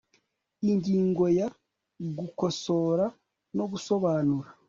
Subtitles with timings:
[0.71, 1.47] Ingingo ya
[2.17, 3.05] Gukosora
[3.57, 4.47] no gusobanura